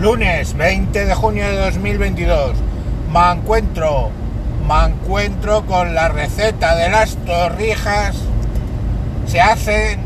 Lunes 0.00 0.56
20 0.56 1.04
de 1.04 1.14
junio 1.14 1.44
de 1.44 1.56
2022. 1.58 2.52
Me 3.12 3.32
encuentro, 3.32 4.08
me 4.66 4.86
encuentro 4.86 5.66
con 5.66 5.94
la 5.94 6.08
receta 6.08 6.74
de 6.74 6.88
las 6.88 7.16
torrijas. 7.26 8.16
Se 9.26 9.42
hacen, 9.42 10.00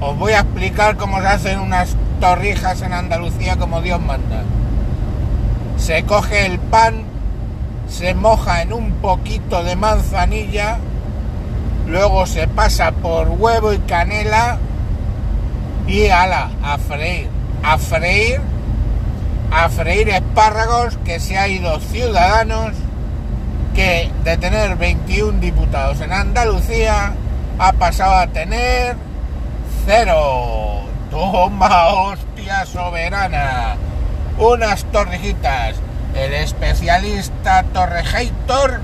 os 0.00 0.16
voy 0.16 0.34
a 0.34 0.40
explicar 0.42 0.96
cómo 0.96 1.20
se 1.20 1.26
hacen 1.26 1.58
unas 1.58 1.96
torrijas 2.20 2.82
en 2.82 2.92
Andalucía 2.92 3.56
como 3.56 3.80
Dios 3.80 4.00
manda. 4.00 4.44
Se 5.76 6.04
coge 6.04 6.46
el 6.46 6.60
pan, 6.60 7.02
se 7.88 8.14
moja 8.14 8.62
en 8.62 8.72
un 8.72 8.92
poquito 8.92 9.64
de 9.64 9.74
manzanilla, 9.74 10.78
luego 11.88 12.26
se 12.26 12.46
pasa 12.46 12.92
por 12.92 13.28
huevo 13.28 13.72
y 13.72 13.78
canela 13.78 14.58
y 15.88 16.06
ala, 16.06 16.52
a 16.62 16.78
freír, 16.78 17.26
a 17.64 17.76
freír, 17.76 18.51
a 19.52 19.68
freír 19.68 20.08
espárragos 20.08 20.98
que 21.04 21.20
se 21.20 21.36
ha 21.36 21.46
ido 21.46 21.78
Ciudadanos 21.80 22.72
que 23.74 24.10
de 24.24 24.36
tener 24.36 24.76
21 24.76 25.40
diputados 25.40 26.00
en 26.00 26.12
Andalucía 26.12 27.12
ha 27.58 27.72
pasado 27.72 28.14
a 28.14 28.26
tener 28.26 28.96
cero. 29.86 30.82
Toma 31.10 31.88
hostia 31.88 32.64
soberana. 32.66 33.76
Unas 34.38 34.84
torrijitas. 34.86 35.76
El 36.14 36.34
especialista 36.34 37.62
Torrejator 37.72 38.80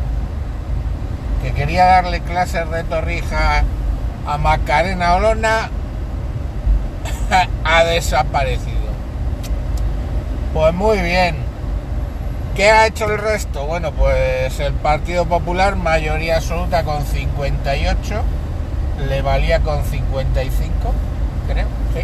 que 1.43 1.53
quería 1.53 1.85
darle 1.85 2.21
clases 2.21 2.71
de 2.71 2.85
torrija 2.85 3.65
a 4.27 4.39
Macarena 4.39 5.15
Olona 5.15 5.71
ha 7.65 7.85
desaparecido. 7.85 8.78
Pues 10.53 10.75
muy 10.75 10.99
bien. 10.99 11.37
¿Qué 12.57 12.71
ha 12.71 12.87
hecho 12.87 13.05
el 13.05 13.19
resto? 13.19 13.67
Bueno, 13.67 13.93
pues 13.93 14.59
el 14.59 14.73
Partido 14.73 15.27
Popular, 15.27 15.77
mayoría 15.77 16.37
absoluta 16.37 16.83
con 16.83 17.05
58, 17.05 18.23
le 19.09 19.23
valía 19.23 19.61
con 19.61 19.85
55, 19.85 20.73
creo, 21.47 21.67
sí. 21.95 22.01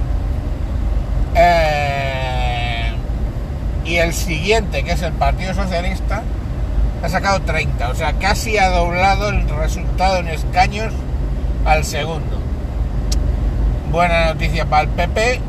Eh, 1.35 2.93
y 3.85 3.97
el 3.97 4.13
siguiente, 4.13 4.85
que 4.85 4.93
es 4.93 5.03
el 5.03 5.13
Partido 5.13 5.55
Socialista, 5.55 6.23
ha 7.03 7.09
sacado 7.09 7.41
30, 7.41 7.89
o 7.89 7.95
sea, 7.97 8.13
casi 8.13 8.57
ha 8.57 8.69
doblado 8.69 9.31
el 9.31 9.49
resultado 9.49 10.19
en 10.19 10.29
escaños 10.29 10.93
al 11.65 11.85
segundo. 11.85 12.39
Buena 13.91 14.27
noticia 14.27 14.67
para 14.67 14.83
el 14.83 14.89
PP, 14.91 15.41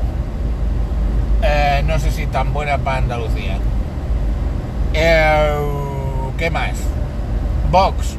eh, 1.45 1.83
no 1.85 1.99
sé 1.99 2.11
si 2.11 2.25
tan 2.25 2.53
buena 2.53 2.77
para 2.79 2.97
Andalucía. 2.97 3.57
Eh, 4.93 5.57
¿Qué 6.37 6.49
más? 6.49 6.73
Vox 7.71 8.15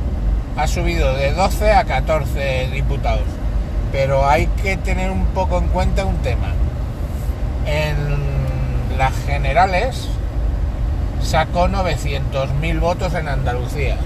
ha 0.56 0.66
subido 0.66 1.14
de 1.14 1.32
12 1.32 1.72
a 1.72 1.84
14 1.84 2.70
diputados, 2.72 3.26
pero 3.92 4.28
hay 4.28 4.46
que 4.62 4.76
tener 4.76 5.10
un 5.10 5.26
poco 5.26 5.58
en 5.58 5.68
cuenta 5.68 6.04
un 6.04 6.16
tema. 6.18 6.54
En 7.66 8.96
las 8.96 9.12
generales 9.26 10.08
sacó 11.20 11.68
900.000 11.68 12.80
votos 12.80 13.14
en 13.14 13.28
Andalucía 13.28 13.96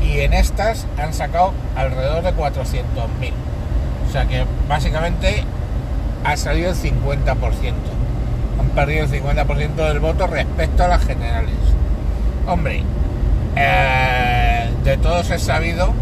y 0.00 0.20
en 0.20 0.32
estas 0.32 0.86
han 0.98 1.12
sacado 1.12 1.52
alrededor 1.76 2.22
de 2.22 2.32
400.000. 2.32 3.32
O 4.08 4.12
sea 4.12 4.26
que 4.26 4.44
básicamente 4.68 5.44
ha 6.24 6.36
salido 6.36 6.70
el 6.70 6.76
50%. 6.76 7.72
Han 8.60 8.68
perdido 8.70 9.04
el 9.04 9.10
50% 9.10 9.74
del 9.74 10.00
voto 10.00 10.26
respecto 10.26 10.84
a 10.84 10.88
las 10.88 11.04
generales. 11.04 11.54
Hombre, 12.46 12.82
eh, 13.56 14.70
de 14.84 14.96
todos 14.98 15.30
es 15.30 15.42
sabido 15.42 15.92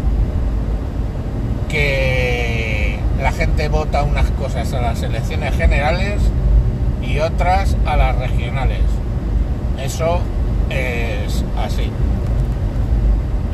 que 1.69 2.99
la 3.21 3.31
gente 3.31 3.67
vota 3.67 4.03
unas 4.03 4.29
cosas 4.31 4.71
a 4.73 4.81
las 4.81 5.01
elecciones 5.01 5.55
generales 5.55 6.21
y 7.01 7.19
otras 7.19 7.75
a 7.85 7.97
las 7.97 8.17
regionales. 8.17 8.81
Eso 9.81 10.21
es 10.69 11.43
así. 11.57 11.89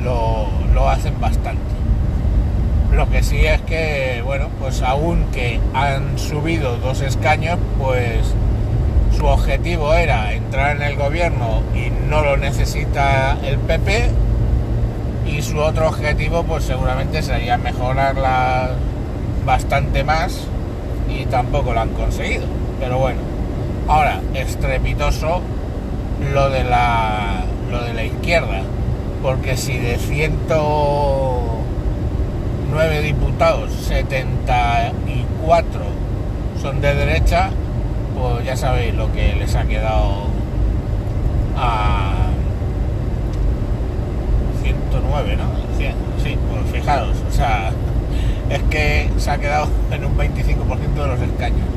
Lo, 0.04 0.48
lo 0.74 0.90
hacen 0.90 1.20
bastante. 1.20 1.73
Lo 2.96 3.10
que 3.10 3.24
sí 3.24 3.44
es 3.46 3.62
que, 3.62 4.22
bueno, 4.24 4.50
pues 4.60 4.82
aunque 4.84 5.60
han 5.74 6.20
subido 6.20 6.78
dos 6.78 7.02
escaños, 7.02 7.58
pues 7.80 8.34
su 9.18 9.26
objetivo 9.26 9.94
era 9.94 10.34
entrar 10.34 10.76
en 10.76 10.84
el 10.84 10.96
gobierno 10.96 11.64
y 11.74 11.90
no 12.08 12.22
lo 12.22 12.38
necesita 12.38 13.38
el 13.44 13.58
PP 13.58 14.10
y 15.28 15.42
su 15.42 15.58
otro 15.60 15.88
objetivo 15.88 16.44
pues 16.44 16.66
seguramente 16.66 17.22
sería 17.22 17.58
mejorarla 17.58 18.72
bastante 19.46 20.04
más 20.04 20.42
y 21.10 21.26
tampoco 21.26 21.74
lo 21.74 21.82
han 21.82 21.90
conseguido. 21.90 22.46
Pero 22.80 23.00
bueno, 23.00 23.22
ahora 23.88 24.22
estrepitoso 24.34 25.42
lo 26.34 26.50
de 26.50 26.64
la 26.64 27.46
lo 27.72 27.84
de 27.84 27.94
la 27.94 28.04
izquierda, 28.04 28.62
porque 29.24 29.58
si 29.58 29.78
de 29.78 29.98
109 32.74 33.02
diputados 33.04 33.72
74 33.72 35.82
son 36.60 36.82
de 36.82 36.96
derecha, 36.96 37.52
pues 38.20 38.44
ya 38.46 38.58
sabéis 38.58 38.96
lo 38.96 39.14
que 39.14 39.36
les 39.36 39.56
ha 39.56 39.66
quedado 39.66 40.24
a 41.56 42.32
109, 44.64 45.36
¿no? 45.36 45.44
Sí, 46.24 46.36
pues 46.50 46.62
fijaros, 46.72 47.16
o 47.30 47.32
sea, 47.32 47.72
es 48.50 48.64
que 48.64 49.12
se 49.18 49.30
ha 49.30 49.38
quedado 49.38 49.68
en 49.92 50.06
un 50.06 50.18
25% 50.18 50.96
de 50.96 51.08
los 51.08 51.22
escaños. 51.22 51.68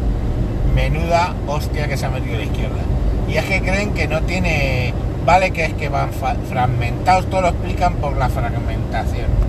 Menuda 0.74 1.34
hostia 1.46 1.88
que 1.88 1.98
se 1.98 2.06
ha 2.06 2.08
metido 2.08 2.38
la 2.38 2.44
izquierda. 2.44 2.80
Y 3.28 3.36
es 3.36 3.44
que 3.44 3.60
creen 3.60 3.92
que 3.92 4.08
no 4.08 4.22
tiene... 4.22 4.94
Vale 5.26 5.50
que 5.50 5.66
es 5.66 5.74
que 5.74 5.90
van 5.90 6.12
fragmentados, 6.48 7.28
todo 7.28 7.42
lo 7.42 7.48
explican 7.48 7.96
por 7.96 8.16
la 8.16 8.30
fragmentación. 8.30 9.45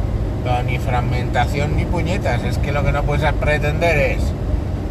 Ni 0.65 0.79
fragmentación 0.79 1.75
ni 1.75 1.83
puñetas, 1.83 2.43
es 2.43 2.57
que 2.57 2.71
lo 2.71 2.83
que 2.83 2.91
no 2.93 3.03
puedes 3.03 3.31
pretender 3.33 3.97
es, 3.97 4.23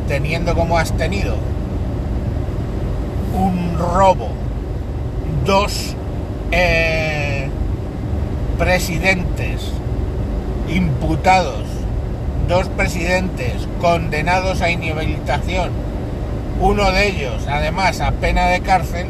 teniendo 0.06 0.54
como 0.54 0.78
has 0.78 0.92
tenido 0.92 1.34
un 3.34 3.76
robo, 3.78 4.28
dos 5.44 5.96
eh, 6.52 7.48
presidentes 8.58 9.72
imputados, 10.68 11.64
dos 12.48 12.68
presidentes 12.68 13.66
condenados 13.80 14.60
a 14.60 14.70
inhabilitación, 14.70 15.70
uno 16.60 16.92
de 16.92 17.08
ellos 17.08 17.46
además 17.48 18.00
a 18.00 18.12
pena 18.12 18.46
de 18.48 18.60
cárcel, 18.60 19.06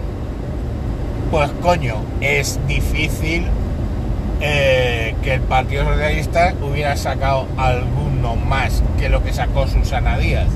pues 1.31 1.51
coño, 1.61 1.97
es 2.21 2.61
difícil 2.69 3.47
eh, 4.41 5.15
que 5.23 5.35
el 5.35 5.41
Partido 5.41 5.85
Socialista 5.85 6.55
hubiera 6.63 6.97
sacado 6.97 7.47
alguno 7.57 8.37
más 8.37 8.83
que 8.99 9.09
lo 9.09 9.23
que 9.23 9.33
sacó 9.33 9.67
Susana 9.67 10.19
Díaz 10.19 10.49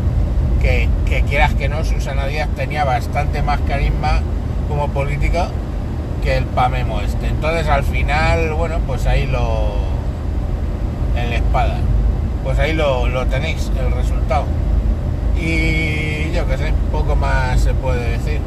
que, 0.61 1.25
quieras 1.29 1.55
que 1.55 1.69
no, 1.69 1.85
Susana 1.85 2.27
Díaz 2.27 2.49
tenía 2.55 2.85
bastante 2.85 3.43
más 3.43 3.61
carisma 3.67 4.21
como 4.69 4.89
política 4.89 5.49
que 6.23 6.37
el 6.37 6.45
Pamemo 6.45 7.01
este. 7.01 7.29
Entonces 7.29 7.67
al 7.69 7.83
final, 7.83 8.53
bueno, 8.55 8.79
pues 8.87 9.07
ahí 9.07 9.27
lo... 9.27 9.73
en 11.17 11.31
la 11.31 11.37
espada. 11.37 11.79
Pues 12.45 12.59
ahí 12.59 12.73
lo, 12.73 13.09
lo 13.09 13.27
tenéis, 13.27 13.71
el 13.79 13.93
resultado. 13.93 14.45
Y 15.37 16.33
yo 16.33 16.47
que 16.47 16.59
sé, 16.59 16.73
poco 16.93 17.17
más 17.17 17.61
se 17.61 17.75
puede 17.75 18.19
decir. 18.19 18.41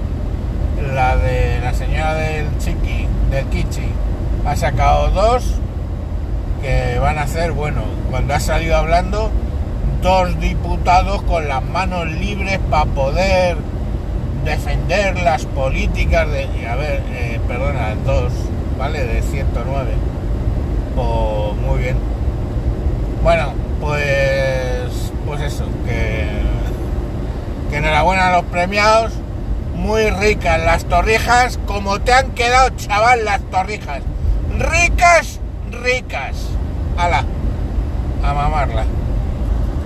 La 0.93 1.15
de 1.15 1.59
la 1.61 1.73
señora 1.73 2.13
del 2.15 2.45
Chiqui, 2.57 3.07
del 3.31 3.45
Kichi, 3.45 3.87
ha 4.45 4.55
sacado 4.55 5.09
dos 5.09 5.43
que 6.61 6.97
van 6.99 7.17
a 7.17 7.27
ser, 7.27 7.51
bueno, 7.51 7.81
cuando 8.09 8.33
ha 8.33 8.39
salido 8.39 8.77
hablando, 8.77 9.31
dos 10.01 10.39
diputados 10.39 11.21
con 11.23 11.47
las 11.47 11.63
manos 11.63 12.07
libres 12.07 12.59
para 12.69 12.85
poder 12.85 13.57
defender 14.45 15.19
las 15.21 15.45
políticas 15.45 16.29
de... 16.29 16.67
A 16.67 16.75
ver, 16.75 17.01
eh, 17.11 17.39
perdona, 17.47 17.95
dos, 18.05 18.31
¿vale? 18.77 19.03
De 19.05 19.21
109. 19.21 19.91
Pues 20.95 21.61
muy 21.67 21.79
bien. 21.79 21.97
Bueno, 23.23 23.53
pues, 23.81 25.11
pues 25.25 25.41
eso, 25.41 25.65
que, 25.85 26.27
que 27.69 27.77
enhorabuena 27.77 28.29
a 28.29 28.31
los 28.37 28.45
premiados. 28.45 29.13
Muy 29.75 30.09
ricas 30.11 30.63
las 30.63 30.85
torrijas, 30.85 31.59
como 31.65 31.99
te 31.99 32.13
han 32.13 32.31
quedado, 32.31 32.69
chaval, 32.77 33.25
las 33.25 33.41
torrijas. 33.41 34.01
Ricas, 34.57 35.39
ricas. 35.71 36.49
Ala, 36.97 37.23
a 38.23 38.33
mamarla. 38.33 38.85